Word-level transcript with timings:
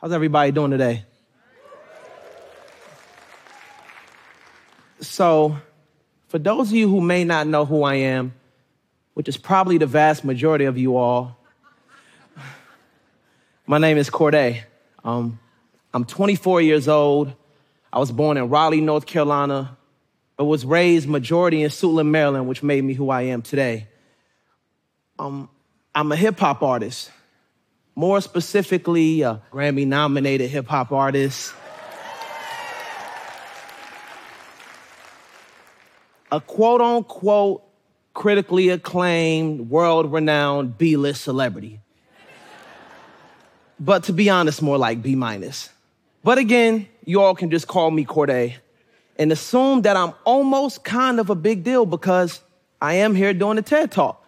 How's 0.00 0.12
everybody 0.12 0.50
doing 0.50 0.70
today? 0.70 1.04
So, 5.02 5.58
for 6.28 6.38
those 6.38 6.68
of 6.68 6.74
you 6.74 6.88
who 6.88 7.02
may 7.02 7.22
not 7.22 7.46
know 7.46 7.66
who 7.66 7.82
I 7.82 7.96
am, 7.96 8.32
which 9.12 9.28
is 9.28 9.36
probably 9.36 9.76
the 9.76 9.86
vast 9.86 10.24
majority 10.24 10.64
of 10.64 10.78
you 10.78 10.96
all, 10.96 11.36
my 13.66 13.76
name 13.76 13.98
is 13.98 14.08
Cordae. 14.08 14.62
Um, 15.04 15.38
I'm 15.92 16.06
24 16.06 16.62
years 16.62 16.88
old. 16.88 17.34
I 17.92 17.98
was 17.98 18.10
born 18.10 18.38
in 18.38 18.48
Raleigh, 18.48 18.80
North 18.80 19.04
Carolina, 19.04 19.76
but 20.38 20.46
was 20.46 20.64
raised 20.64 21.10
majority 21.10 21.62
in 21.62 21.68
Suitland, 21.68 22.08
Maryland, 22.08 22.48
which 22.48 22.62
made 22.62 22.82
me 22.82 22.94
who 22.94 23.10
I 23.10 23.22
am 23.22 23.42
today. 23.42 23.86
Um, 25.18 25.50
I'm 25.94 26.10
a 26.10 26.16
hip 26.16 26.38
hop 26.38 26.62
artist 26.62 27.10
more 27.94 28.20
specifically, 28.20 29.22
a 29.22 29.42
Grammy 29.52 29.86
nominated 29.86 30.50
hip 30.50 30.66
hop 30.66 30.92
artist. 30.92 31.54
a 36.32 36.40
quote 36.40 36.80
unquote 36.80 37.62
critically 38.14 38.68
acclaimed, 38.68 39.70
world 39.70 40.12
renowned 40.12 40.78
B 40.78 40.96
list 40.96 41.22
celebrity. 41.22 41.80
but 43.78 44.04
to 44.04 44.12
be 44.12 44.28
honest, 44.28 44.62
more 44.62 44.78
like 44.78 45.02
B 45.02 45.14
minus. 45.14 45.70
But 46.22 46.38
again, 46.38 46.86
you 47.04 47.20
all 47.20 47.34
can 47.34 47.50
just 47.50 47.66
call 47.66 47.90
me 47.90 48.04
Cordae 48.04 48.56
and 49.18 49.32
assume 49.32 49.82
that 49.82 49.96
I'm 49.96 50.12
almost 50.24 50.84
kind 50.84 51.18
of 51.18 51.30
a 51.30 51.34
big 51.34 51.64
deal 51.64 51.86
because 51.86 52.40
I 52.80 52.94
am 52.94 53.14
here 53.14 53.32
doing 53.32 53.58
a 53.58 53.62
TED 53.62 53.90
Talk. 53.90 54.24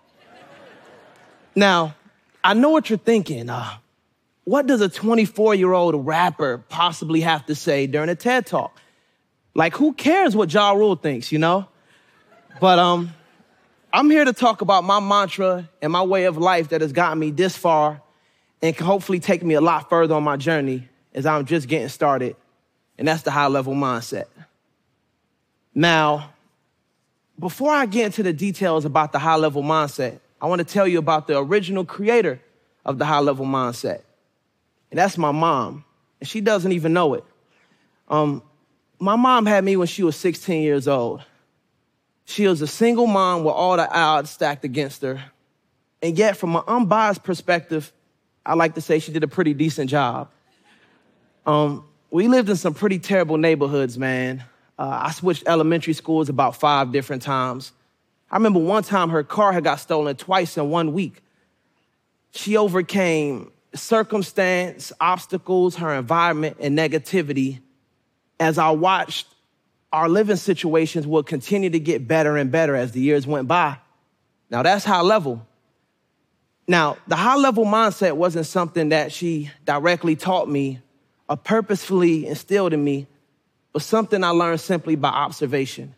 Now, 1.55 1.95
I 2.45 2.55
know 2.55 2.71
what 2.71 2.91
you're 2.91 2.99
thinking. 2.99 3.49
Uh, 3.49 3.77
what 4.45 4.67
does 4.67 4.81
a 4.81 4.89
24 4.89 5.55
year 5.55 5.73
old 5.73 6.07
rapper 6.07 6.59
possibly 6.69 7.21
have 7.21 7.47
to 7.47 7.55
say 7.55 7.87
during 7.87 8.09
a 8.09 8.15
TED 8.15 8.47
talk? 8.47 8.79
Like, 9.55 9.77
who 9.77 9.93
cares 9.93 10.35
what 10.35 10.53
Ja 10.53 10.73
Rule 10.73 10.97
thinks, 10.97 11.31
you 11.31 11.39
know? 11.39 11.69
But 12.61 12.79
um, 12.79 13.13
I'm 13.93 14.11
here 14.11 14.25
to 14.25 14.33
talk 14.33 14.63
about 14.63 14.85
my 14.85 14.99
mantra 14.99 15.69
and 15.81 15.93
my 15.93 16.03
way 16.03 16.25
of 16.25 16.39
life 16.39 16.71
that 16.71 16.81
has 16.81 16.93
gotten 16.93 17.19
me 17.19 17.31
this 17.31 17.57
far 17.57 18.01
and 18.63 18.77
can 18.77 18.87
hopefully 18.87 19.21
take 19.21 19.43
me 19.43 19.55
a 19.55 19.61
lot 19.61 19.89
further 19.89 20.15
on 20.15 20.23
my 20.23 20.37
journey 20.37 20.89
as 21.15 21.27
I'm 21.27 21.45
just 21.45 21.69
getting 21.69 21.89
started. 21.89 22.37
And 22.99 23.07
that's 23.07 23.23
the 23.23 23.31
high 23.31 23.49
level 23.49 23.75
mindset. 23.75 24.27
Now, 25.75 26.31
before 27.39 27.73
I 27.73 27.87
get 27.87 28.07
into 28.07 28.23
the 28.23 28.33
details 28.33 28.85
about 28.85 29.13
the 29.13 29.19
high 29.19 29.37
level 29.37 29.63
mindset, 29.63 30.21
I 30.43 30.47
want 30.47 30.59
to 30.59 30.65
tell 30.65 30.89
you 30.89 30.99
about 30.99 31.29
the 31.29 31.39
original 31.39 31.85
creator 31.85 32.41
of 32.85 32.99
the 32.99 33.05
high 33.05 33.21
level 33.21 33.47
mindset. 33.47 34.03
And 34.91 34.99
that's 34.99 35.17
my 35.17 35.31
mom. 35.31 35.85
And 36.21 36.29
she 36.29 36.41
doesn't 36.41 36.73
even 36.73 36.93
know 36.93 37.15
it. 37.15 37.25
Um, 38.09 38.43
my 38.99 39.15
mom 39.15 39.47
had 39.47 39.63
me 39.63 39.77
when 39.77 39.87
she 39.87 40.03
was 40.03 40.17
16 40.17 40.63
years 40.63 40.89
old. 40.89 41.23
She 42.25 42.49
was 42.49 42.61
a 42.61 42.67
single 42.67 43.07
mom 43.07 43.45
with 43.45 43.55
all 43.55 43.77
the 43.77 43.89
odds 43.89 44.31
stacked 44.31 44.65
against 44.65 45.03
her. 45.03 45.23
And 46.03 46.19
yet, 46.19 46.37
from 46.37 46.57
an 46.57 46.63
unbiased 46.67 47.23
perspective, 47.23 47.93
I 48.45 48.55
like 48.55 48.75
to 48.75 48.81
say 48.81 48.99
she 48.99 49.13
did 49.13 49.23
a 49.23 49.29
pretty 49.29 49.55
decent 49.55 49.91
job. 49.91 50.29
Um, 51.47 51.85
we 52.11 52.27
lived 52.27 52.51
in 52.51 52.57
some 52.57 52.75
pretty 52.75 52.99
terrible 52.99 53.37
neighborhoods, 53.37 53.97
man. 53.97 54.43
Uh, 54.77 55.03
I 55.05 55.13
switched 55.13 55.45
elementary 55.47 55.93
schools 55.93 56.29
about 56.29 56.57
five 56.57 56.91
different 56.91 57.23
times. 57.23 57.73
I 58.33 58.37
remember 58.37 58.61
one 58.61 58.83
time 58.83 59.11
her 59.11 59.23
car 59.23 59.53
had 59.53 59.63
got 59.63 59.77
stolen 59.77 60.17
twice 60.17 60.57
in 60.57 60.71
one 60.71 60.95
week. 60.95 61.23
She 62.31 62.57
overcame 62.57 63.53
circumstance, 63.75 64.91
obstacles, 65.01 65.77
her 65.77 65.93
environment, 65.93 66.57
and 66.59 66.77
negativity 66.77 67.61
as 68.41 68.57
I 68.57 68.71
watched 68.71 69.27
our 69.93 70.09
living 70.09 70.37
situations 70.37 71.07
would 71.07 71.27
continue 71.27 71.69
to 71.69 71.79
get 71.79 72.09
better 72.09 72.39
and 72.39 72.51
better 72.51 72.75
as 72.75 72.93
the 72.93 73.01
years 73.01 73.27
went 73.27 73.47
by. 73.47 73.77
Now, 74.51 74.63
that's 74.63 74.87
high 74.87 75.03
level. 75.03 75.47
Now, 76.67 76.97
the 77.07 77.17
high 77.17 77.37
level 77.37 77.67
mindset 77.67 78.17
wasn't 78.17 78.47
something 78.47 78.89
that 78.91 79.13
she 79.13 79.51
directly 79.67 80.17
taught 80.17 80.49
me 80.49 80.81
or 81.29 81.37
purposefully 81.37 82.27
instilled 82.27 82.73
in 82.73 82.83
me, 82.83 83.07
but 83.75 83.83
something 83.83 84.25
I 84.25 84.31
learned 84.31 84.61
simply 84.61 84.97
by 84.97 85.11
observation. 85.11 85.95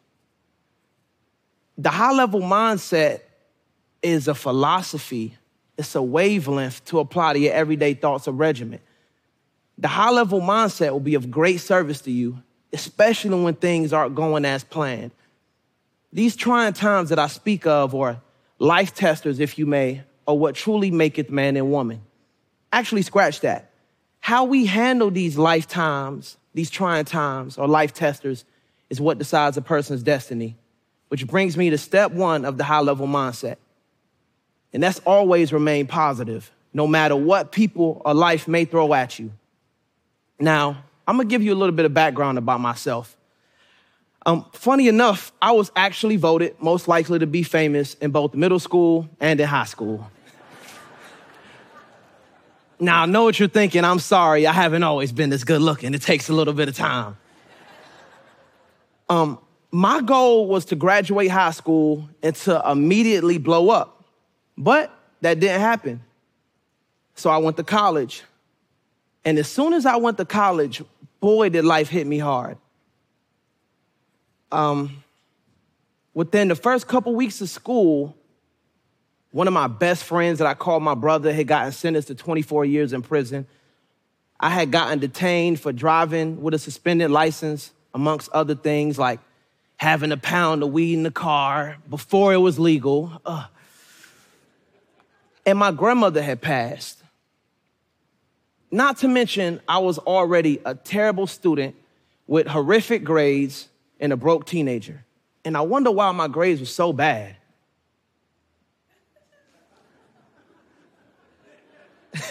The 1.77 1.91
high 1.91 2.13
level 2.13 2.41
mindset 2.41 3.21
is 4.03 4.29
a 4.29 4.35
philosophy, 4.35 5.37
it's 5.77 5.95
a 5.95 6.03
wavelength 6.03 6.85
to 6.87 7.01
apply 7.01 7.33
to 7.33 7.39
your 7.39 7.53
everyday 7.53 7.95
thoughts 7.95 8.29
or 8.29 8.33
regimen. 8.33 8.81
The 9.79 9.89
high 9.89 10.11
level 10.11 10.41
mindset 10.41 10.93
will 10.93 11.01
be 11.01 11.17
of 11.17 11.31
great 11.31 11.59
service 11.59 12.01
to 12.03 12.11
you, 12.11 12.39
especially 12.73 13.43
when 13.43 13.55
things 13.55 13.93
aren't 13.93 14.15
going 14.15 14.45
as 14.45 14.63
planned. 14.63 15.11
These 16.13 16.37
trying 16.37 16.75
times 16.75 17.09
that 17.09 17.19
I 17.19 17.27
speak 17.27 17.67
of, 17.67 17.93
or 17.93 18.21
life 18.61 18.95
testers, 18.95 19.41
if 19.41 19.59
you 19.59 19.67
may, 19.67 20.03
are 20.29 20.37
what 20.37 20.55
truly 20.55 20.93
maketh 20.93 21.29
man 21.29 21.57
and 21.57 21.73
woman. 21.73 22.03
Actually, 22.73 23.03
scratch 23.03 23.41
that. 23.41 23.71
How 24.21 24.45
we 24.45 24.67
handle 24.67 25.11
these 25.11 25.37
lifetimes, 25.37 26.37
these 26.55 26.71
trying 26.71 27.05
times, 27.05 27.59
or 27.59 27.67
life 27.67 27.93
testers, 27.93 28.45
is 28.91 29.01
what 29.01 29.19
decides 29.19 29.57
a 29.57 29.63
person's 29.63 30.05
destiny. 30.05 30.57
Which 31.15 31.29
brings 31.29 31.57
me 31.57 31.71
to 31.71 31.79
step 31.79 32.11
one 32.11 32.45
of 32.45 32.59
the 32.59 32.65
high 32.65 32.81
level 32.81 33.07
mindset. 33.07 33.59
And 34.73 34.83
that's 34.83 34.99
always 35.07 35.53
remain 35.53 35.87
positive, 35.87 36.51
no 36.73 36.89
matter 36.89 37.15
what 37.15 37.53
people 37.53 38.03
or 38.05 38.13
life 38.13 38.49
may 38.49 38.65
throw 38.65 38.93
at 38.93 39.21
you. 39.21 39.31
Now, 40.41 40.83
I'm 41.07 41.17
gonna 41.17 41.29
give 41.29 41.41
you 41.41 41.53
a 41.53 41.55
little 41.55 41.73
bit 41.73 41.85
of 41.85 41.95
background 41.95 42.37
about 42.37 42.59
myself. 42.59 43.17
Um, 44.27 44.45
funny 44.55 44.89
enough, 44.89 45.31
I 45.41 45.53
was 45.53 45.71
actually 45.77 46.17
voted 46.17 46.57
most 46.61 46.89
likely 46.89 47.21
to 47.21 47.29
be 47.29 47.45
famous 47.45 47.95
in 47.95 48.11
both 48.11 48.35
middle 48.35 48.59
school 48.59 49.09
and 49.21 49.39
in 49.39 49.47
high 49.47 49.67
school. 49.67 50.11
now, 52.81 53.03
I 53.03 53.07
know 53.07 53.23
what 53.23 53.39
you're 53.39 53.49
thinking. 53.49 53.85
I'm 53.85 54.01
sorry, 54.01 54.49
I 54.49 54.53
haven't 54.53 54.83
always 54.83 55.13
been 55.13 55.31
this 55.31 55.45
good 55.45 55.63
looking. 55.63 55.95
It 55.95 56.03
takes 56.03 56.29
a 56.29 56.33
little 56.33 56.55
bit 56.55 56.69
of 56.69 56.75
time. 56.75 57.17
Um, 59.09 59.39
my 59.75 60.01
goal 60.01 60.47
was 60.47 60.67
to 60.67 60.77
graduate 60.77 61.29
high 61.29 61.51
school 61.51 62.09
and 62.23 62.33
to 62.37 62.63
immediately 62.71 63.39
blow 63.39 63.71
up. 63.71 64.05
But 64.57 64.97
that 65.21 65.41
didn't 65.41 65.63
happen. 65.63 66.01
So 67.17 67.29
I 67.29 67.39
went 67.39 67.57
to 67.57 67.65
college. 67.65 68.23
And 69.25 69.37
as 69.37 69.49
soon 69.49 69.73
as 69.73 69.85
I 69.85 69.97
went 69.97 70.17
to 70.19 70.25
college, 70.25 70.81
boy, 71.19 71.49
did 71.49 71.65
life 71.65 71.89
hit 71.89 72.07
me 72.07 72.19
hard. 72.19 72.57
Um, 74.53 75.03
within 76.15 76.47
the 76.47 76.55
first 76.55 76.87
couple 76.87 77.13
weeks 77.17 77.41
of 77.41 77.49
school, 77.49 78.17
one 79.33 79.49
of 79.49 79.55
my 79.55 79.67
best 79.67 80.05
friends 80.05 80.39
that 80.39 80.47
I 80.47 80.55
called 80.55 80.85
my 80.85 80.95
brother 80.95 81.33
had 81.33 81.49
gotten 81.49 81.73
sentenced 81.73 82.07
to 82.07 82.15
24 82.15 82.65
years 82.65 82.93
in 82.93 83.03
prison. 83.03 83.45
I 84.39 84.51
had 84.51 84.71
gotten 84.71 85.01
detained 85.01 85.59
for 85.59 85.73
driving 85.73 86.41
with 86.45 86.55
a 86.55 86.61
suspended 86.61 87.11
license, 87.11 87.73
amongst 87.93 88.31
other 88.31 88.55
things 88.55 89.01
like 89.01 89.19
having 89.85 90.11
a 90.13 90.17
pound 90.17 90.63
of 90.63 90.73
weed 90.73 90.95
in 90.95 91.03
the 91.03 91.11
car 91.11 91.77
before 91.91 92.33
it 92.33 92.39
was 92.39 92.59
legal. 92.59 93.21
Ugh. 93.27 93.45
And 95.45 95.59
my 95.59 95.73
grandmother 95.73 96.23
had 96.23 96.41
passed. 96.41 97.03
Not 98.71 98.97
to 98.99 99.09
mention, 99.09 99.61
I 99.69 99.77
was 99.79 99.99
already 99.99 100.59
a 100.65 100.75
terrible 100.75 101.27
student 101.27 101.77
with 102.27 102.47
horrific 102.47 103.05
grades 103.05 103.69
and 104.01 104.11
a 104.11 104.17
broke 104.17 104.47
teenager. 104.47 105.05
And 105.45 105.55
I 105.55 105.61
wonder 105.61 105.91
why 105.91 106.11
my 106.13 106.29
grades 106.29 106.61
were 106.61 106.67
so 106.67 106.95
bad. 106.95 107.37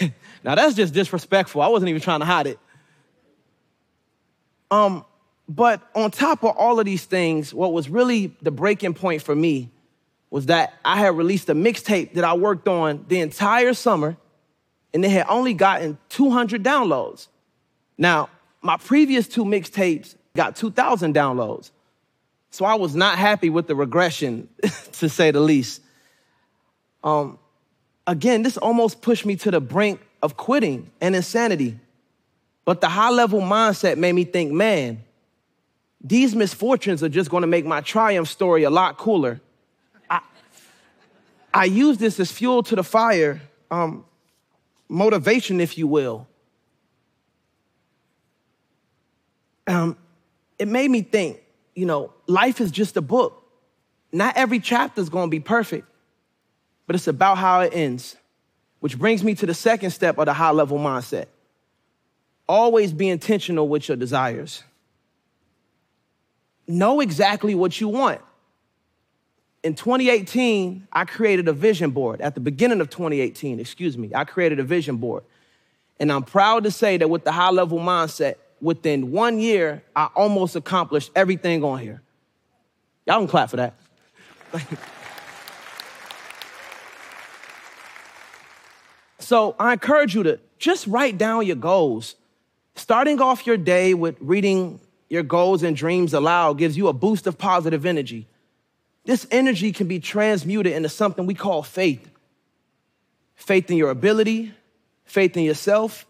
now 0.42 0.56
that's 0.56 0.74
just 0.74 0.92
disrespectful. 0.92 1.62
I 1.62 1.68
wasn't 1.68 1.90
even 1.90 2.02
trying 2.02 2.18
to 2.18 2.26
hide 2.26 2.48
it. 2.48 2.58
Um, 4.72 5.04
but 5.48 5.82
on 5.94 6.10
top 6.10 6.42
of 6.42 6.56
all 6.56 6.78
of 6.78 6.86
these 6.86 7.04
things, 7.04 7.52
what 7.52 7.72
was 7.72 7.88
really 7.88 8.34
the 8.40 8.50
breaking 8.50 8.94
point 8.94 9.22
for 9.22 9.34
me 9.34 9.70
was 10.30 10.46
that 10.46 10.74
I 10.84 10.98
had 10.98 11.16
released 11.16 11.48
a 11.48 11.54
mixtape 11.54 12.14
that 12.14 12.24
I 12.24 12.34
worked 12.34 12.66
on 12.66 13.04
the 13.08 13.20
entire 13.20 13.74
summer, 13.74 14.16
and 14.92 15.04
it 15.04 15.10
had 15.10 15.26
only 15.28 15.54
gotten 15.54 15.98
200 16.08 16.62
downloads. 16.62 17.28
Now, 17.98 18.30
my 18.62 18.76
previous 18.76 19.28
two 19.28 19.44
mixtapes 19.44 20.16
got 20.34 20.56
2,000 20.56 21.14
downloads. 21.14 21.70
So 22.50 22.64
I 22.64 22.74
was 22.74 22.94
not 22.94 23.18
happy 23.18 23.50
with 23.50 23.66
the 23.66 23.74
regression, 23.74 24.48
to 24.92 25.08
say 25.08 25.30
the 25.30 25.40
least. 25.40 25.82
Um, 27.02 27.38
again, 28.06 28.42
this 28.42 28.56
almost 28.56 29.02
pushed 29.02 29.26
me 29.26 29.36
to 29.36 29.50
the 29.50 29.60
brink 29.60 30.00
of 30.22 30.36
quitting 30.36 30.90
and 31.00 31.14
insanity. 31.14 31.78
But 32.64 32.80
the 32.80 32.88
high 32.88 33.10
level 33.10 33.40
mindset 33.40 33.98
made 33.98 34.14
me 34.14 34.24
think, 34.24 34.52
man, 34.52 35.04
these 36.04 36.36
misfortunes 36.36 37.02
are 37.02 37.08
just 37.08 37.30
going 37.30 37.40
to 37.40 37.48
make 37.48 37.66
my 37.66 37.80
triumph 37.80 38.28
story 38.28 38.62
a 38.62 38.70
lot 38.70 38.98
cooler. 38.98 39.40
I, 40.08 40.20
I 41.52 41.64
use 41.64 41.98
this 41.98 42.20
as 42.20 42.30
fuel 42.30 42.62
to 42.64 42.76
the 42.76 42.84
fire, 42.84 43.40
um, 43.70 44.04
motivation, 44.88 45.60
if 45.60 45.76
you 45.76 45.88
will. 45.88 46.28
um, 49.66 49.96
it 50.58 50.68
made 50.68 50.90
me 50.90 51.02
think, 51.02 51.42
you 51.74 51.86
know, 51.86 52.12
life 52.26 52.60
is 52.60 52.70
just 52.70 52.96
a 52.96 53.00
book. 53.00 53.42
Not 54.12 54.36
every 54.36 54.60
chapter 54.60 55.00
is 55.00 55.08
going 55.08 55.26
to 55.26 55.30
be 55.30 55.40
perfect, 55.40 55.88
but 56.86 56.94
it's 56.94 57.08
about 57.08 57.38
how 57.38 57.60
it 57.60 57.74
ends. 57.74 58.16
Which 58.80 58.98
brings 58.98 59.24
me 59.24 59.34
to 59.36 59.46
the 59.46 59.54
second 59.54 59.90
step 59.90 60.18
of 60.18 60.26
the 60.26 60.34
high 60.34 60.50
level 60.50 60.78
mindset. 60.78 61.26
Always 62.46 62.92
be 62.92 63.08
intentional 63.08 63.66
with 63.66 63.88
your 63.88 63.96
desires. 63.96 64.62
Know 66.66 67.00
exactly 67.00 67.54
what 67.54 67.80
you 67.80 67.88
want. 67.88 68.20
In 69.62 69.74
2018, 69.74 70.88
I 70.92 71.04
created 71.04 71.48
a 71.48 71.52
vision 71.52 71.90
board. 71.90 72.20
At 72.20 72.34
the 72.34 72.40
beginning 72.40 72.80
of 72.80 72.90
2018, 72.90 73.60
excuse 73.60 73.96
me, 73.96 74.10
I 74.14 74.24
created 74.24 74.60
a 74.60 74.62
vision 74.62 74.98
board. 74.98 75.24
And 75.98 76.12
I'm 76.12 76.22
proud 76.22 76.64
to 76.64 76.70
say 76.70 76.96
that 76.98 77.08
with 77.08 77.24
the 77.24 77.32
high 77.32 77.50
level 77.50 77.78
mindset, 77.78 78.34
within 78.60 79.10
one 79.10 79.38
year, 79.40 79.82
I 79.94 80.10
almost 80.14 80.56
accomplished 80.56 81.10
everything 81.14 81.64
on 81.64 81.78
here. 81.78 82.02
Y'all 83.06 83.18
can 83.18 83.28
clap 83.28 83.50
for 83.50 83.56
that. 83.56 83.74
so 89.18 89.54
I 89.58 89.74
encourage 89.74 90.14
you 90.14 90.22
to 90.24 90.40
just 90.58 90.86
write 90.86 91.18
down 91.18 91.46
your 91.46 91.56
goals. 91.56 92.16
Starting 92.74 93.20
off 93.20 93.46
your 93.46 93.56
day 93.56 93.94
with 93.94 94.16
reading 94.20 94.80
your 95.14 95.22
goals 95.22 95.62
and 95.62 95.76
dreams 95.76 96.12
aloud 96.12 96.58
gives 96.58 96.76
you 96.76 96.88
a 96.88 96.92
boost 96.92 97.28
of 97.28 97.38
positive 97.38 97.86
energy. 97.86 98.26
This 99.04 99.28
energy 99.30 99.70
can 99.70 99.86
be 99.86 100.00
transmuted 100.00 100.72
into 100.72 100.88
something 100.88 101.24
we 101.24 101.34
call 101.34 101.62
faith 101.62 102.10
faith 103.36 103.70
in 103.70 103.76
your 103.76 103.90
ability, 103.90 104.52
faith 105.04 105.36
in 105.36 105.44
yourself, 105.44 106.04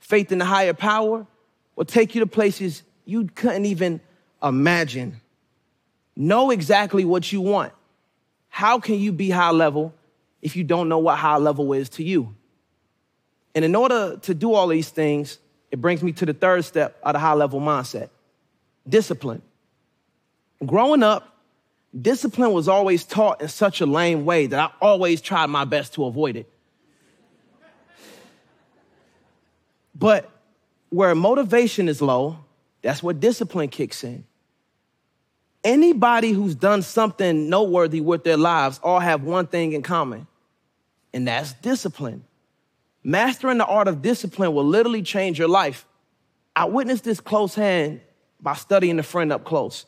faith 0.00 0.32
in 0.32 0.38
the 0.38 0.44
higher 0.44 0.74
power 0.74 1.26
will 1.76 1.84
take 1.86 2.14
you 2.14 2.20
to 2.20 2.26
places 2.26 2.82
you 3.06 3.26
couldn't 3.34 3.64
even 3.64 4.00
imagine. 4.42 5.20
Know 6.14 6.50
exactly 6.50 7.06
what 7.06 7.32
you 7.32 7.40
want. 7.40 7.72
How 8.48 8.80
can 8.80 8.96
you 8.96 9.12
be 9.12 9.30
high 9.30 9.50
level 9.50 9.94
if 10.42 10.56
you 10.56 10.64
don't 10.64 10.90
know 10.90 10.98
what 10.98 11.16
high 11.16 11.38
level 11.38 11.72
is 11.72 11.88
to 11.90 12.04
you? 12.04 12.34
And 13.54 13.64
in 13.64 13.74
order 13.74 14.18
to 14.22 14.34
do 14.34 14.52
all 14.52 14.66
these 14.66 14.90
things, 14.90 15.38
it 15.70 15.80
brings 15.80 16.02
me 16.02 16.12
to 16.12 16.26
the 16.26 16.34
third 16.34 16.66
step 16.66 16.98
of 17.02 17.14
the 17.14 17.18
high 17.18 17.34
level 17.34 17.58
mindset 17.60 18.10
discipline. 18.88 19.42
Growing 20.64 21.02
up, 21.02 21.36
discipline 21.98 22.52
was 22.52 22.68
always 22.68 23.04
taught 23.04 23.42
in 23.42 23.48
such 23.48 23.80
a 23.80 23.86
lame 23.86 24.24
way 24.24 24.46
that 24.46 24.58
I 24.58 24.70
always 24.80 25.20
tried 25.20 25.46
my 25.46 25.64
best 25.64 25.94
to 25.94 26.04
avoid 26.04 26.36
it. 26.36 26.48
But 29.94 30.30
where 30.88 31.14
motivation 31.14 31.88
is 31.88 32.02
low, 32.02 32.38
that's 32.82 33.02
where 33.02 33.14
discipline 33.14 33.68
kicks 33.68 34.02
in. 34.04 34.24
Anybody 35.64 36.32
who's 36.32 36.56
done 36.56 36.82
something 36.82 37.48
noteworthy 37.48 38.00
with 38.00 38.24
their 38.24 38.36
lives 38.36 38.80
all 38.82 38.98
have 38.98 39.22
one 39.22 39.46
thing 39.46 39.72
in 39.72 39.82
common, 39.82 40.26
and 41.14 41.28
that's 41.28 41.52
discipline. 41.54 42.24
Mastering 43.04 43.58
the 43.58 43.66
art 43.66 43.86
of 43.86 44.02
discipline 44.02 44.54
will 44.54 44.64
literally 44.64 45.02
change 45.02 45.38
your 45.38 45.48
life. 45.48 45.86
I 46.54 46.64
witnessed 46.64 47.04
this 47.04 47.20
close 47.20 47.54
hand 47.54 48.00
by 48.42 48.54
studying 48.54 48.98
a 48.98 49.02
friend 49.02 49.32
up 49.32 49.44
close. 49.44 49.86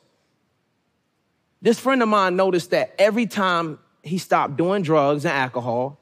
This 1.60 1.80
friend 1.80 2.02
of 2.02 2.08
mine 2.08 2.36
noticed 2.36 2.70
that 2.70 2.94
every 2.98 3.26
time 3.26 3.78
he 4.02 4.18
stopped 4.18 4.56
doing 4.56 4.82
drugs 4.82 5.24
and 5.24 5.34
alcohol, 5.34 5.98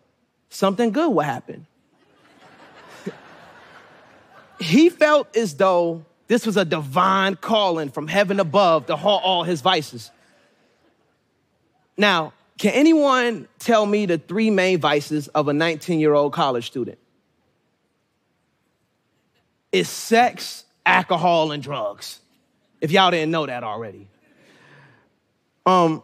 something 0.51 0.91
good 0.91 1.11
would 1.11 1.25
happen. 1.25 1.67
he 4.61 4.91
felt 4.91 5.35
as 5.37 5.55
though 5.55 6.05
this 6.27 6.47
was 6.47 6.57
a 6.57 6.65
divine 6.65 7.37
calling 7.37 7.91
from 7.91 8.09
heaven 8.09 8.41
above 8.41 8.87
to 8.87 8.97
halt 8.97 9.23
all 9.23 9.45
his 9.45 9.61
vices. 9.61 10.11
Now, 11.97 12.33
can 12.59 12.73
anyone 12.73 13.49
tell 13.59 13.87
me 13.87 14.07
the 14.07 14.19
three 14.19 14.51
main 14.51 14.79
vices 14.81 15.29
of 15.29 15.49
a 15.49 15.53
19 15.53 16.01
year 16.01 16.15
old 16.15 16.33
college 16.33 16.67
student? 16.67 16.99
It's 19.73 19.89
sex, 19.89 20.65
alcohol, 20.85 21.53
and 21.53 21.63
drugs. 21.63 22.22
If 22.83 22.91
y'all 22.91 23.13
didn't 23.13 23.31
know 23.31 23.47
that 23.47 23.63
already. 23.63 24.09
Um, 25.65 26.03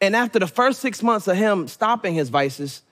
and 0.00 0.16
after 0.16 0.40
the 0.40 0.48
first 0.48 0.80
six 0.80 1.00
months 1.00 1.28
of 1.28 1.36
him 1.36 1.68
stopping 1.68 2.12
his 2.12 2.28
vices, 2.28 2.82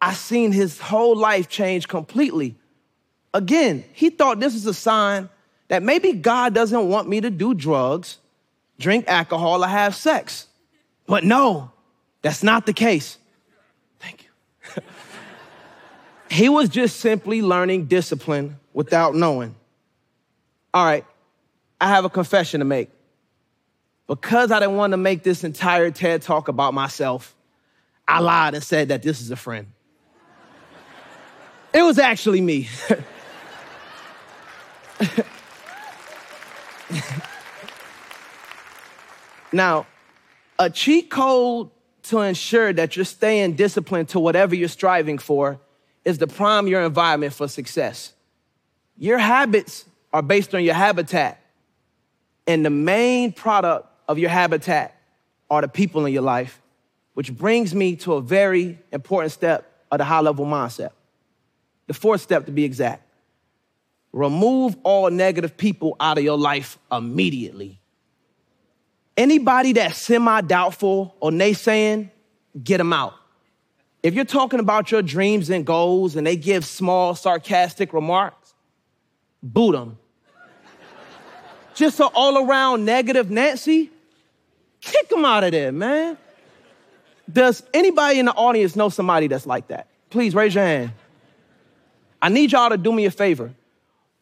I 0.00 0.14
seen 0.14 0.50
his 0.50 0.80
whole 0.80 1.14
life 1.14 1.48
change 1.48 1.88
completely. 1.88 2.56
Again, 3.34 3.84
he 3.92 4.08
thought 4.08 4.40
this 4.40 4.54
was 4.54 4.64
a 4.64 4.72
sign 4.72 5.28
that 5.68 5.82
maybe 5.82 6.14
God 6.14 6.54
doesn't 6.54 6.88
want 6.88 7.06
me 7.06 7.20
to 7.20 7.28
do 7.28 7.52
drugs, 7.52 8.16
drink 8.78 9.04
alcohol, 9.08 9.62
or 9.62 9.68
have 9.68 9.94
sex. 9.94 10.46
But 11.06 11.22
no, 11.22 11.70
that's 12.22 12.42
not 12.42 12.64
the 12.64 12.72
case. 12.72 13.18
Thank 14.00 14.24
you. 14.24 14.82
he 16.30 16.48
was 16.48 16.70
just 16.70 16.98
simply 16.98 17.42
learning 17.42 17.86
discipline 17.86 18.56
without 18.72 19.14
knowing. 19.14 19.54
All 20.74 20.84
right, 20.84 21.04
I 21.80 21.88
have 21.88 22.04
a 22.04 22.10
confession 22.10 22.60
to 22.60 22.64
make. 22.64 22.90
Because 24.06 24.50
I 24.50 24.60
didn't 24.60 24.76
want 24.76 24.92
to 24.92 24.96
make 24.96 25.22
this 25.22 25.44
entire 25.44 25.90
TED 25.90 26.22
talk 26.22 26.48
about 26.48 26.72
myself, 26.74 27.34
I 28.06 28.20
lied 28.20 28.54
and 28.54 28.62
said 28.64 28.88
that 28.88 29.02
this 29.02 29.20
is 29.20 29.30
a 29.30 29.36
friend. 29.36 29.66
It 31.74 31.82
was 31.82 31.98
actually 31.98 32.40
me. 32.40 32.68
now, 39.52 39.86
a 40.58 40.70
cheat 40.70 41.10
code 41.10 41.70
to 42.04 42.20
ensure 42.20 42.72
that 42.72 42.96
you're 42.96 43.04
staying 43.04 43.52
disciplined 43.56 44.08
to 44.08 44.18
whatever 44.18 44.54
you're 44.54 44.68
striving 44.68 45.18
for 45.18 45.60
is 46.06 46.16
to 46.18 46.26
prime 46.26 46.66
your 46.66 46.80
environment 46.80 47.34
for 47.34 47.46
success. 47.48 48.14
Your 48.96 49.18
habits 49.18 49.84
are 50.12 50.22
based 50.22 50.54
on 50.54 50.64
your 50.64 50.74
habitat. 50.74 51.40
And 52.46 52.64
the 52.64 52.70
main 52.70 53.32
product 53.32 53.88
of 54.08 54.18
your 54.18 54.30
habitat 54.30 54.98
are 55.50 55.60
the 55.62 55.68
people 55.68 56.06
in 56.06 56.12
your 56.12 56.22
life, 56.22 56.60
which 57.14 57.34
brings 57.36 57.74
me 57.74 57.96
to 57.96 58.14
a 58.14 58.20
very 58.20 58.78
important 58.92 59.32
step 59.32 59.70
of 59.90 59.98
the 59.98 60.04
high 60.04 60.20
level 60.20 60.46
mindset. 60.46 60.90
The 61.86 61.94
fourth 61.94 62.20
step 62.20 62.46
to 62.46 62.52
be 62.52 62.64
exact 62.64 63.04
remove 64.12 64.76
all 64.82 65.10
negative 65.10 65.56
people 65.56 65.96
out 66.00 66.18
of 66.18 66.24
your 66.24 66.38
life 66.38 66.78
immediately. 66.90 67.80
Anybody 69.16 69.72
that's 69.72 69.98
semi 69.98 70.40
doubtful 70.42 71.14
or 71.20 71.30
naysaying, 71.30 72.10
get 72.62 72.78
them 72.78 72.92
out. 72.92 73.14
If 74.02 74.14
you're 74.14 74.24
talking 74.24 74.60
about 74.60 74.90
your 74.90 75.02
dreams 75.02 75.50
and 75.50 75.66
goals 75.66 76.14
and 76.16 76.26
they 76.26 76.36
give 76.36 76.64
small, 76.64 77.14
sarcastic 77.14 77.92
remarks, 77.92 78.54
boot 79.42 79.72
them. 79.72 79.98
Just 81.78 82.00
an 82.00 82.08
all 82.12 82.44
around 82.44 82.84
negative 82.84 83.30
Nancy, 83.30 83.88
kick 84.80 85.08
them 85.10 85.24
out 85.24 85.44
of 85.44 85.52
there, 85.52 85.70
man. 85.70 86.18
Does 87.32 87.62
anybody 87.72 88.18
in 88.18 88.26
the 88.26 88.32
audience 88.32 88.74
know 88.74 88.88
somebody 88.88 89.28
that's 89.28 89.46
like 89.46 89.68
that? 89.68 89.86
Please 90.10 90.34
raise 90.34 90.56
your 90.56 90.64
hand. 90.64 90.90
I 92.20 92.30
need 92.30 92.50
y'all 92.50 92.70
to 92.70 92.76
do 92.76 92.90
me 92.90 93.04
a 93.04 93.12
favor. 93.12 93.54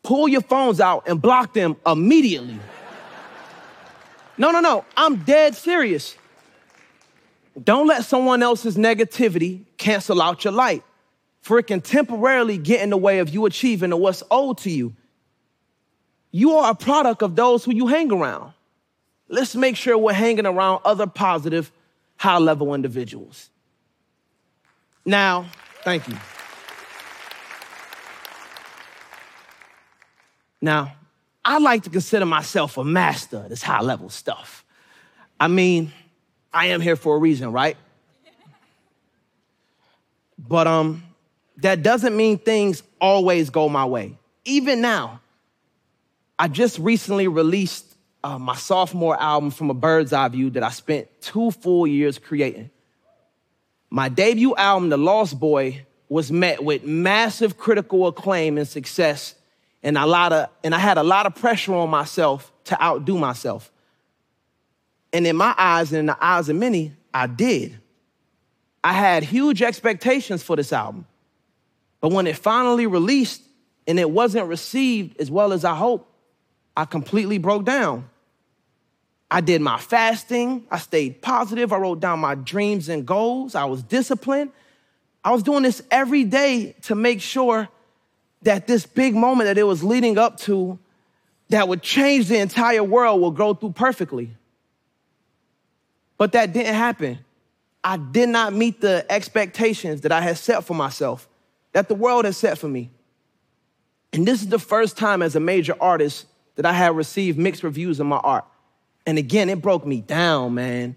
Pull 0.02 0.28
your 0.28 0.42
phones 0.42 0.80
out 0.82 1.08
and 1.08 1.22
block 1.22 1.54
them 1.54 1.76
immediately. 1.86 2.60
No, 4.36 4.50
no, 4.50 4.60
no. 4.60 4.84
I'm 4.94 5.24
dead 5.24 5.54
serious. 5.54 6.14
Don't 7.64 7.86
let 7.86 8.04
someone 8.04 8.42
else's 8.42 8.76
negativity 8.76 9.62
cancel 9.78 10.20
out 10.20 10.44
your 10.44 10.52
light, 10.52 10.84
for 11.40 11.58
it 11.58 11.68
can 11.68 11.80
temporarily 11.80 12.58
get 12.58 12.82
in 12.82 12.90
the 12.90 12.98
way 12.98 13.20
of 13.20 13.30
you 13.30 13.46
achieving 13.46 13.98
what's 13.98 14.22
owed 14.30 14.58
to 14.58 14.70
you. 14.70 14.94
You 16.30 16.54
are 16.54 16.70
a 16.70 16.74
product 16.74 17.22
of 17.22 17.36
those 17.36 17.64
who 17.64 17.74
you 17.74 17.86
hang 17.86 18.12
around. 18.12 18.52
Let's 19.28 19.54
make 19.56 19.76
sure 19.76 19.96
we're 19.98 20.12
hanging 20.12 20.46
around 20.46 20.82
other 20.84 21.06
positive, 21.06 21.72
high 22.16 22.38
level 22.38 22.74
individuals. 22.74 23.50
Now, 25.04 25.46
thank 25.82 26.06
you. 26.08 26.16
Now, 30.60 30.94
I 31.44 31.58
like 31.58 31.84
to 31.84 31.90
consider 31.90 32.26
myself 32.26 32.76
a 32.76 32.84
master 32.84 33.38
of 33.38 33.48
this 33.48 33.62
high 33.62 33.80
level 33.80 34.10
stuff. 34.10 34.64
I 35.38 35.48
mean, 35.48 35.92
I 36.52 36.66
am 36.66 36.80
here 36.80 36.96
for 36.96 37.16
a 37.16 37.18
reason, 37.18 37.52
right? 37.52 37.76
But 40.38 40.66
um, 40.66 41.02
that 41.58 41.82
doesn't 41.82 42.16
mean 42.16 42.38
things 42.38 42.82
always 43.00 43.50
go 43.50 43.68
my 43.68 43.84
way. 43.84 44.16
Even 44.44 44.80
now, 44.80 45.20
I 46.38 46.48
just 46.48 46.78
recently 46.78 47.28
released 47.28 47.96
uh, 48.22 48.38
my 48.38 48.56
sophomore 48.56 49.20
album 49.20 49.50
from 49.50 49.70
a 49.70 49.74
bird's 49.74 50.12
eye 50.12 50.28
view 50.28 50.50
that 50.50 50.62
I 50.62 50.70
spent 50.70 51.08
two 51.20 51.50
full 51.50 51.86
years 51.86 52.18
creating. 52.18 52.70
My 53.88 54.08
debut 54.08 54.54
album, 54.56 54.88
The 54.88 54.96
Lost 54.96 55.38
Boy, 55.38 55.86
was 56.08 56.30
met 56.30 56.62
with 56.62 56.84
massive 56.84 57.56
critical 57.56 58.06
acclaim 58.06 58.58
and 58.58 58.68
success 58.68 59.34
and 59.86 59.96
a 59.96 60.04
lot 60.04 60.32
of 60.32 60.48
and 60.64 60.74
I 60.74 60.78
had 60.78 60.98
a 60.98 61.04
lot 61.04 61.26
of 61.26 61.36
pressure 61.36 61.72
on 61.72 61.88
myself 61.88 62.52
to 62.64 62.82
outdo 62.82 63.18
myself. 63.18 63.70
And 65.12 65.24
in 65.26 65.36
my 65.36 65.54
eyes 65.56 65.92
and 65.92 66.00
in 66.00 66.06
the 66.06 66.18
eyes 66.20 66.48
of 66.48 66.56
many, 66.56 66.92
I 67.14 67.28
did. 67.28 67.78
I 68.82 68.92
had 68.92 69.22
huge 69.22 69.62
expectations 69.62 70.42
for 70.42 70.56
this 70.56 70.72
album. 70.72 71.06
But 72.00 72.10
when 72.10 72.26
it 72.26 72.36
finally 72.36 72.88
released 72.88 73.42
and 73.86 74.00
it 74.00 74.10
wasn't 74.10 74.48
received 74.48 75.20
as 75.20 75.30
well 75.30 75.52
as 75.52 75.64
I 75.64 75.76
hoped, 75.76 76.12
I 76.76 76.84
completely 76.84 77.38
broke 77.38 77.64
down. 77.64 78.08
I 79.30 79.40
did 79.40 79.60
my 79.60 79.78
fasting. 79.78 80.66
I 80.70 80.78
stayed 80.78 81.22
positive. 81.22 81.72
I 81.72 81.78
wrote 81.78 82.00
down 82.00 82.20
my 82.20 82.34
dreams 82.34 82.88
and 82.88 83.06
goals. 83.06 83.54
I 83.54 83.64
was 83.64 83.82
disciplined. 83.82 84.52
I 85.24 85.32
was 85.32 85.42
doing 85.42 85.64
this 85.64 85.82
every 85.90 86.22
day 86.22 86.76
to 86.82 86.94
make 86.94 87.20
sure 87.20 87.68
that 88.42 88.66
this 88.68 88.86
big 88.86 89.14
moment 89.14 89.48
that 89.48 89.58
it 89.58 89.64
was 89.64 89.82
leading 89.82 90.18
up 90.18 90.38
to 90.40 90.78
that 91.48 91.66
would 91.66 91.82
change 91.82 92.28
the 92.28 92.38
entire 92.38 92.84
world 92.84 93.20
will 93.20 93.32
go 93.32 93.54
through 93.54 93.72
perfectly. 93.72 94.30
But 96.18 96.32
that 96.32 96.52
didn't 96.52 96.74
happen. 96.74 97.18
I 97.82 97.96
did 97.96 98.28
not 98.28 98.52
meet 98.52 98.80
the 98.80 99.04
expectations 99.10 100.02
that 100.02 100.12
I 100.12 100.20
had 100.20 100.38
set 100.38 100.64
for 100.64 100.74
myself, 100.74 101.28
that 101.72 101.88
the 101.88 101.94
world 101.94 102.24
had 102.24 102.34
set 102.34 102.58
for 102.58 102.68
me. 102.68 102.90
And 104.12 104.26
this 104.26 104.42
is 104.42 104.48
the 104.48 104.58
first 104.58 104.96
time 104.96 105.22
as 105.22 105.36
a 105.36 105.40
major 105.40 105.74
artist 105.80 106.26
that 106.56 106.66
I 106.66 106.72
had 106.72 106.96
received 106.96 107.38
mixed 107.38 107.62
reviews 107.62 108.00
of 108.00 108.06
my 108.06 108.16
art. 108.18 108.44
And 109.06 109.18
again, 109.18 109.48
it 109.48 109.62
broke 109.62 109.86
me 109.86 110.00
down, 110.00 110.54
man. 110.54 110.96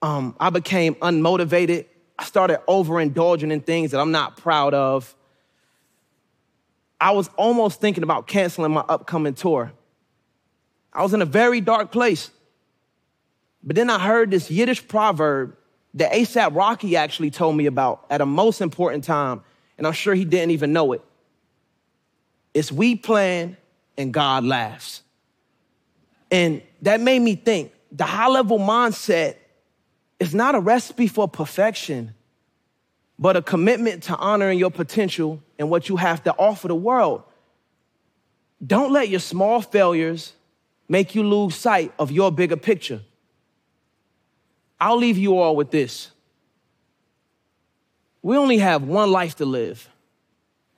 Um, 0.00 0.36
I 0.38 0.50
became 0.50 0.94
unmotivated. 0.96 1.86
I 2.18 2.24
started 2.24 2.60
overindulging 2.68 3.50
in 3.50 3.60
things 3.60 3.90
that 3.90 4.00
I'm 4.00 4.12
not 4.12 4.36
proud 4.36 4.74
of. 4.74 5.14
I 7.00 7.10
was 7.10 7.28
almost 7.36 7.80
thinking 7.80 8.02
about 8.02 8.26
canceling 8.26 8.72
my 8.72 8.84
upcoming 8.88 9.34
tour. 9.34 9.72
I 10.92 11.02
was 11.02 11.12
in 11.12 11.20
a 11.20 11.26
very 11.26 11.60
dark 11.60 11.92
place. 11.92 12.30
But 13.62 13.76
then 13.76 13.90
I 13.90 13.98
heard 13.98 14.30
this 14.30 14.50
Yiddish 14.50 14.86
proverb 14.86 15.56
that 15.94 16.12
ASAP 16.12 16.54
Rocky 16.54 16.96
actually 16.96 17.30
told 17.30 17.56
me 17.56 17.66
about 17.66 18.06
at 18.08 18.20
a 18.20 18.26
most 18.26 18.60
important 18.60 19.04
time, 19.04 19.42
and 19.76 19.86
I'm 19.86 19.92
sure 19.92 20.14
he 20.14 20.24
didn't 20.24 20.52
even 20.52 20.72
know 20.72 20.92
it. 20.92 21.02
It's 22.54 22.70
we 22.70 22.94
plan 22.94 23.56
and 23.98 24.12
God 24.12 24.44
laughs. 24.44 25.02
And 26.30 26.62
that 26.82 27.00
made 27.00 27.20
me 27.20 27.34
think 27.36 27.72
the 27.92 28.04
high 28.04 28.28
level 28.28 28.58
mindset 28.58 29.36
is 30.18 30.34
not 30.34 30.54
a 30.54 30.60
recipe 30.60 31.06
for 31.06 31.28
perfection, 31.28 32.14
but 33.18 33.36
a 33.36 33.42
commitment 33.42 34.04
to 34.04 34.16
honoring 34.16 34.58
your 34.58 34.70
potential 34.70 35.42
and 35.58 35.70
what 35.70 35.88
you 35.88 35.96
have 35.96 36.22
to 36.24 36.32
offer 36.32 36.68
the 36.68 36.74
world. 36.74 37.22
Don't 38.64 38.92
let 38.92 39.08
your 39.08 39.20
small 39.20 39.60
failures 39.60 40.32
make 40.88 41.14
you 41.14 41.22
lose 41.22 41.54
sight 41.54 41.92
of 41.98 42.10
your 42.10 42.32
bigger 42.32 42.56
picture. 42.56 43.02
I'll 44.80 44.96
leave 44.96 45.18
you 45.18 45.38
all 45.38 45.56
with 45.56 45.70
this. 45.70 46.10
We 48.22 48.36
only 48.36 48.58
have 48.58 48.82
one 48.82 49.10
life 49.10 49.36
to 49.36 49.44
live, 49.44 49.88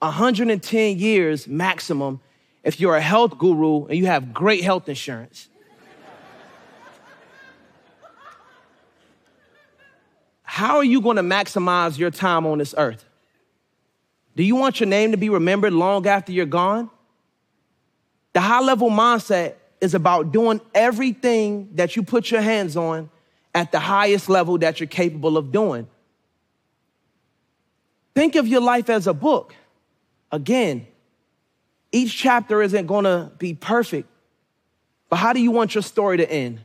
110 0.01 0.99
years 0.99 1.49
maximum 1.49 2.21
if 2.63 2.81
you're 2.81 2.97
a 2.97 3.01
health 3.01 3.39
guru 3.39 3.87
and 3.87 3.97
you 3.97 4.07
have 4.07 4.33
great 4.35 4.63
health 4.63 4.89
insurance. 4.89 5.49
How 10.43 10.79
are 10.79 10.85
you 10.85 11.01
going 11.01 11.17
to 11.17 11.23
maximize 11.23 11.99
your 11.99 12.11
time 12.11 12.47
on 12.47 12.59
this 12.59 12.75
earth? 12.77 13.05
Do 14.35 14.43
you 14.43 14.57
want 14.57 14.81
your 14.81 14.89
name 14.89 15.13
to 15.13 15.17
be 15.17 15.29
remembered 15.29 15.73
long 15.73 16.07
after 16.07 16.33
you're 16.33 16.47
gone? 16.47 16.91
The 18.33 18.41
high 18.41 18.61
level 18.61 18.91
mindset 18.91 19.55
is 19.81 19.95
about 19.95 20.33
doing 20.33 20.61
everything 20.75 21.71
that 21.75 21.97
you 21.97 22.03
put 22.03 22.31
your 22.31 22.41
hands 22.41 22.77
on 22.77 23.11
at 23.55 23.73
the 23.73 23.79
highest 23.79 24.29
level 24.29 24.59
that 24.59 24.81
you're 24.81 24.87
capable 24.87 25.37
of 25.37 25.53
doing. 25.53 25.89
Think 28.15 28.35
of 28.35 28.49
your 28.49 28.61
life 28.61 28.91
as 28.91 29.07
a 29.07 29.15
book. 29.15 29.55
Again, 30.33 30.87
each 31.99 32.17
chapter 32.17 32.63
isn't 32.63 32.87
gonna 32.87 33.33
be 33.39 33.55
perfect, 33.55 34.09
but 35.09 35.17
how 35.17 35.33
do 35.33 35.41
you 35.41 35.51
want 35.51 35.75
your 35.75 35.83
story 35.83 36.19
to 36.19 36.31
end? 36.31 36.61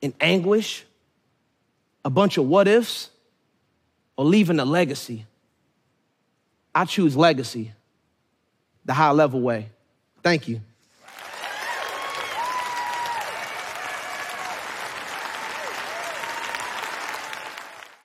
In 0.00 0.14
anguish, 0.20 0.84
a 2.04 2.10
bunch 2.10 2.36
of 2.38 2.46
what 2.46 2.68
ifs, 2.68 3.10
or 4.16 4.24
leaving 4.24 4.60
a 4.60 4.64
legacy? 4.64 5.26
I 6.74 6.84
choose 6.84 7.16
legacy, 7.16 7.72
the 8.84 8.92
high 8.92 9.10
level 9.10 9.40
way. 9.40 9.70
Thank 10.22 10.48
you. 10.48 10.60